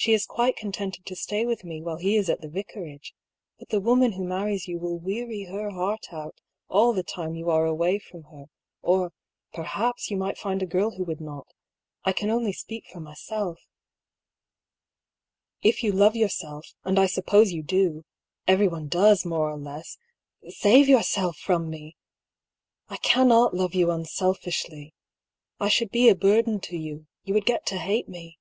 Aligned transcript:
She 0.00 0.12
is 0.12 0.26
quite 0.26 0.54
contented 0.56 1.06
to 1.06 1.16
stay 1.16 1.44
with 1.44 1.64
me 1.64 1.82
while 1.82 1.96
he 1.96 2.14
is 2.16 2.30
at 2.30 2.40
the 2.40 2.48
Vicarage. 2.48 3.16
But 3.58 3.70
the 3.70 3.80
woman 3.80 4.12
who 4.12 4.22
marries 4.22 4.68
you 4.68 4.78
will 4.78 4.96
weary 4.96 5.46
her 5.46 5.70
heart 5.70 6.12
out 6.12 6.40
all 6.68 6.92
the 6.92 7.02
time 7.02 7.34
you 7.34 7.50
are 7.50 7.64
away 7.66 7.98
from 7.98 8.22
her; 8.30 8.44
or, 8.80 9.10
perhaps, 9.52 10.08
you 10.08 10.16
might 10.16 10.38
find 10.38 10.62
a 10.62 10.66
girl 10.66 10.92
who 10.92 11.02
would 11.02 11.20
not. 11.20 11.48
I 12.04 12.12
can 12.12 12.30
only 12.30 12.52
speak 12.52 12.84
for 12.92 13.00
myself. 13.00 13.58
If 15.62 15.82
you 15.82 15.90
love 15.90 16.14
yourself, 16.14 16.72
and 16.84 16.96
I 16.96 17.06
suppose 17.06 17.50
you 17.50 17.64
do— 17.64 18.04
everyone 18.46 18.86
does, 18.86 19.24
more 19.24 19.50
or 19.50 19.58
less— 19.58 19.98
save 20.62 20.88
yourself 20.88 21.36
from 21.38 21.68
me! 21.68 21.96
I 22.88 22.98
cannot 22.98 23.52
love 23.52 23.74
you 23.74 23.90
unselfishly. 23.90 24.94
I 25.58 25.68
should 25.68 25.90
be 25.90 26.08
a 26.08 26.14
burden 26.14 26.60
to 26.60 26.76
you; 26.76 27.08
you 27.24 27.34
would 27.34 27.46
get 27.46 27.66
to 27.66 27.78
hate 27.78 28.08
me." 28.08 28.36